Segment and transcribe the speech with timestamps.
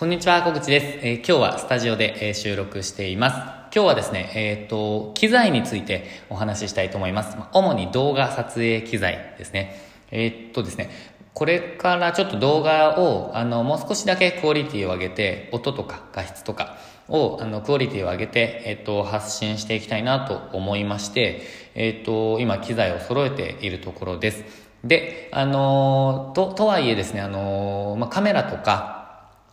[0.00, 1.06] こんにちは、小口です。
[1.06, 3.36] えー今日はスタジオで、えー収録しています。
[3.36, 7.36] 今日はですね、えっ、と、機材についてお話ししたいと思います。
[7.52, 9.76] 主に動画撮影機材ですね。
[10.10, 10.88] えっ、とですね、
[11.34, 16.78] これからちょっと動画を、あの、もう少しだけクオリティを上げて、音とか画質とか
[17.10, 21.42] を、あの、クオリティを上げて、えっ、と、発信していきたいなと思いまして、
[21.74, 24.44] えっ、と、今機材を揃えているところです。
[24.82, 28.99] で、あのと、とはいえですね、あのまあ、カメラとか、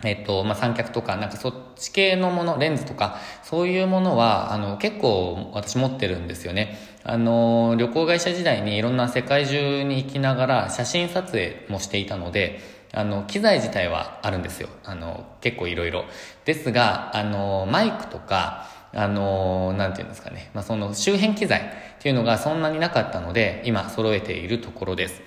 [0.03, 6.77] えっと、まあ、三脚とか、なんかそっち系のもの、レンズとか、そういうものは、あの、結構私持ってるんですよね。
[7.03, 12.59] あの、旅行会社時代にいろんな世界中に行きながら写真撮影もしていたので、
[12.93, 14.69] あの、機材自体はあるんですよ。
[14.83, 16.05] あの、結構いろいろ。
[16.45, 20.51] ですが、あの、マイクとか、あの、なんていうんですかね。
[20.53, 21.63] まあ、その周辺機材っ
[21.99, 25.21] ていうのがそんなになかったので、今揃えているところです。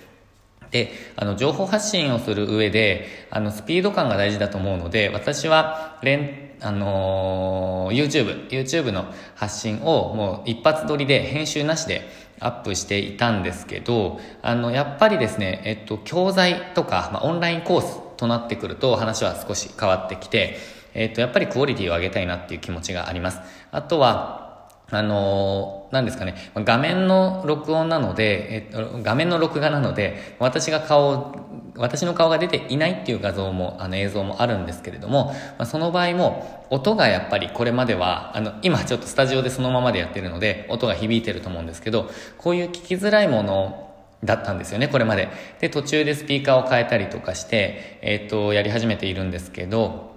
[0.71, 9.05] で、あの、情報発信をする上で、あの、スピード感が大事だと思うので、私は、連、あのー YouTube、YouTube の
[9.35, 12.07] 発信をもう一発撮りで編集なしで
[12.39, 20.57] アップしていたんですけど、あの、やっぱりですね、えっと、教材とか、まあ、オンラインコースとなってくると話は少し変わってきて、
[20.93, 23.39] えっと、やっぱりクオリティを上げたいなっていう気持ちがあります。
[23.71, 24.50] あとは、
[24.91, 31.33] あの、何ですかね、画面の録音なので、えっと、画面の録画なので、私が顔、
[31.77, 43.91] 私の顔が出ていないっていう画像も、あの映像もあるんですけれども、まあ、その場合も、音がやっぱりこれまでは、あの、今ちょっとスタジオでそのままでやってるので、音が響いてると思うんですけど、こういう聞きづらいもの
[44.25, 45.29] だったんですよね、これまで。
[45.61, 50.10] で、途中でスピーカーを変えたりとかして、えっと、やり始めているんですけど、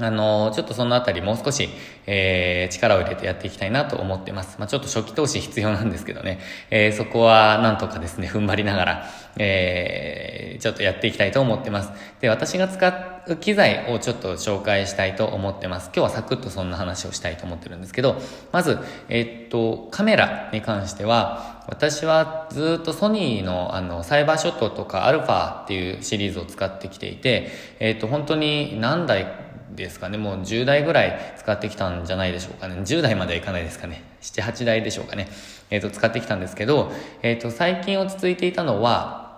[0.00, 1.68] あのちょっとそのあたりもう少し、
[2.06, 4.56] えー、力を入れてやっていきたいなと思ってます。
[4.58, 6.38] まあ、ちょっと初期投資必要なんですけどね、
[6.70, 9.06] えー、そこはなんとかですね、 踏ん張りながら、
[9.38, 11.90] えー、ちょっとやっていきたいと思ってます。
[12.20, 15.90] で、私が使う機材をちょっと紹介したいと思ってます。
[15.94, 18.20] 今日はサクッとそんな話をしたいと思ってるんですけど、
[18.52, 29.47] まず、えっと、カメラに関しては、私はずっとソニーのあのサイバーショットとかアルファっていうシリーズを使ってきていて、えっと、本当に何台
[29.78, 30.18] ですかね。
[30.18, 32.76] もう10台ぐらい使ってきたんじゃないでしょうかね。
[32.76, 34.02] 10台まではいかないですかね。
[34.20, 35.28] 7、8台でしょうかね。
[35.70, 39.28] えっ、と、使ってきたんですけど、えっ、と、最近落ち着いていたのは、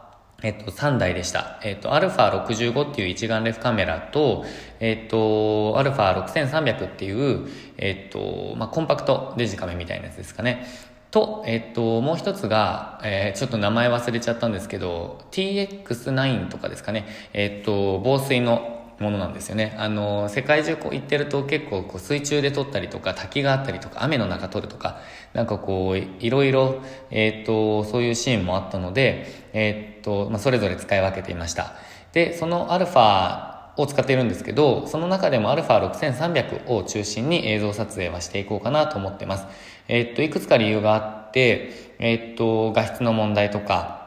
[0.43, 1.61] えっと、3台でした。
[1.63, 4.45] えっと、アルファ65っていう一眼レフカメラと、
[4.81, 7.47] えっと、アルファ6300っていう、
[7.77, 10.67] えっと、まあ、コンパクトデジカメみたいなやつですかね。
[11.11, 17.07] と、えっと、もう一つが、えー、ちょっと名前忘れちゃったんですけど、TX9 とかですかね。
[17.33, 19.75] えっと、防水のものなんですよね。
[19.79, 25.01] あの、世界中こう行ってると結構こう水中で撮ったりとか、滝があったりとか、雨の中撮るとか、
[25.33, 31.73] なんかこう、いろいろ、えっ、と、そういうシーンもあったので、えっ、と、まあ、それぞれ使い分けていました。
[32.13, 39.47] で、そのアルファを使っているんですけど、その中でも α6300 を中心に映像撮影はしていこうかなと思ってます。
[39.89, 44.00] えっ、と、いくつか理由があって、えっ、と、画質の問題とか、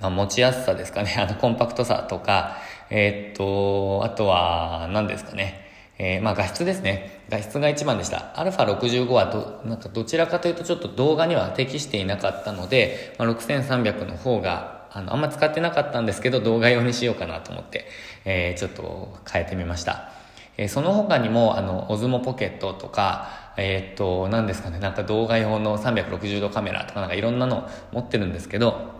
[0.00, 2.58] まあ、持ちやすさですかね、 あの、コンパクトさとか、
[2.90, 5.66] えー、っと、あとは、何ですかね。
[5.98, 7.22] えー、まあ画質ですね。
[7.28, 8.32] 画質が一番でした。
[8.36, 17.86] α65 はど、なんかどちらかというとちょっと動画には適していなかったので、まあ、6300の方が、あの、あんま使ってなかったんですけど、動画用にしようかなと思って、
[18.24, 20.10] えー、ちょっと変えてみました。
[20.56, 28.97] えー、その他にも、あの、オズモポケットとか、えー、っと、何ですかね、なんか動画用の360度カメラとかなんかいろんなの持ってるんですけど、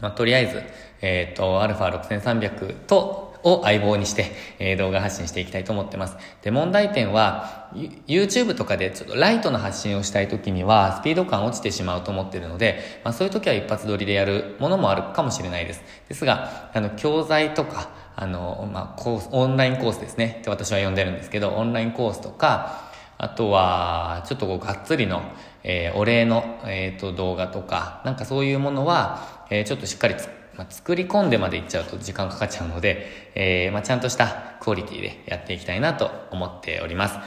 [0.00, 0.62] まあ、とりあえず、
[1.00, 6.16] えっ、ー、と、α6300 と、を相棒にして、えー、動画発信していきたいと思ってます。
[6.42, 7.68] で、問題点は、
[8.06, 15.82] YouTube とかでちょっとライトな発信をしたい時には、スピード感落ちてしまうと思ってるので、まあそういう時は一発撮りでやるものもあるかもしれないです。
[16.08, 20.38] ですが、あの、教材とか、あの、まあ、コース、オンラインコースですね。
[20.40, 25.22] って私は呼んでるんですけど、オンラインコースとか、あとは、ちょっとこう、がっつりの、
[25.68, 30.16] えー、お礼の、えっ、ー、と、動画とか、なんかそういうものは、えー、ちょっとしっかり
[30.58, 33.06] まあ、作り込んでまでいっちゃうと時間かかっちゃうので、
[33.36, 37.18] えー、まあ、ちゃんとしたクオリティでやっていきたいなと思っております。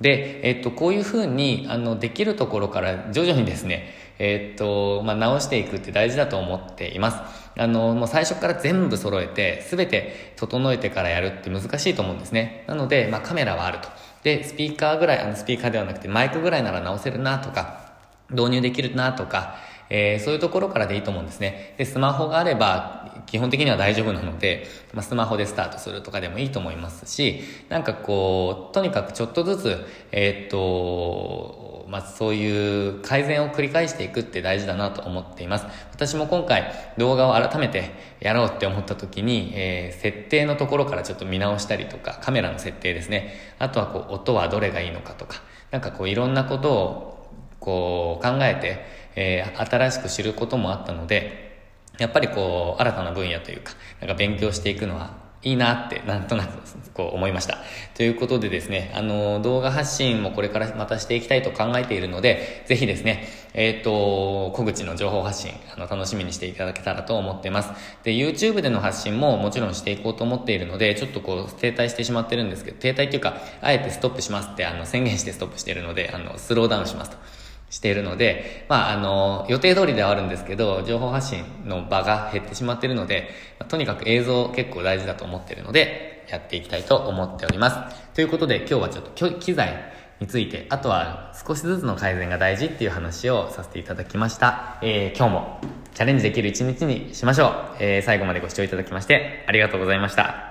[0.00, 7.18] で、えっと、こういうふうに、あの、できるところから徐々にですね、えっと、まあ、直していくって大事だと思っています。
[7.56, 12.64] あの、もう最初から全部揃えて、すべて整えてからやるって難しいと思うんですね。
[12.66, 13.88] なので、まあ、カメラはあると。
[14.24, 17.89] で、スピーカーぐらい、あの、スピーカーではなくてマイクぐらいなら直せるなとか、
[18.30, 19.56] 導入できるなとか、
[19.90, 21.74] えー、そういうところからでいいと思うんですね。
[21.76, 35.66] で、スマホがあれば、基本的には大丈夫なので、まあ、スマホでスタートするとかでもいいと思いますし、なんかこう、とにかくちょっとずつ、えー、っと、まあ、そういう改善を繰り返していくって大事だなと思っています。
[35.92, 37.90] 私も今回動画を改めて
[38.20, 43.34] やろうって思った時に、えー、設定のところからちょっと見直したりとか、カメラの設定ですね。
[43.58, 45.42] あとはこう、音はどれがいいのかとか、
[45.72, 47.19] なんかこういろんなことを
[47.60, 48.84] こう考えて、
[49.14, 51.50] えー、新しく知ることもあったので、
[51.98, 56.58] やっぱりこう、新たな分野というか、なんか勉強していくのはいいなってなんとなく
[56.92, 57.58] こう思いました。
[57.94, 67.70] ということでですね、あの動画発信もこれからまたしていきたいと考えているので、ぜひですね、えっ、ー、と、小口の情報発信、あの楽しみにしていただけたらと思っています。
[68.02, 77.16] で、YouTube での発信ももちろんしていこうと思っているので、ちょっとこう停滞してしまってるんですけど、停滞っていうか、あえてストップしますってあの宣言してストップしているので、あの、スローダウンしますと。
[77.70, 83.30] しているので、まあ、あの、予定通りではあるんですけど、情報発信の場が減ってしまっているので、
[83.68, 88.14] とにかく映像結構大事だと思っているので、やっていきたいと思っております。
[88.14, 94.78] ということで、今日はちょっと機材について、あとは少しずつの改善が大事っていう話をさせていただきました。
[94.82, 95.60] えー、今日も
[95.94, 97.52] チャレンジできる一日にしましょう。
[97.80, 100.49] えー、最後までご視聴いただきまして、ありがとうございました。